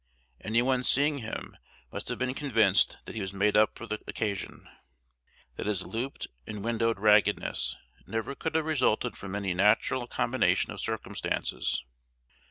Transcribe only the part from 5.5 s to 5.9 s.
that his